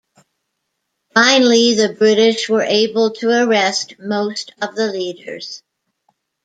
[1.13, 5.61] Finally the British were able to arrest most of the leaders.